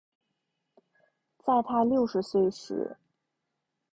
[1.37, 2.97] 在她六十岁时